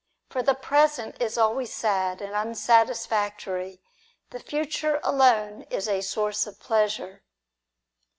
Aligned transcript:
For 0.31 0.41
the 0.41 0.55
present 0.55 1.21
is 1.21 1.37
always 1.37 1.71
sad 1.71 2.21
and 2.23 2.33
unsatisfactory; 2.33 3.83
the 4.31 4.39
future 4.39 4.99
alone 5.03 5.61
is 5.69 5.87
a 5.87 6.01
source 6.01 6.47
of 6.47 6.59
pleasure. 6.59 7.21